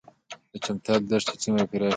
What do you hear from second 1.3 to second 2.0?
څومره پراخې دي؟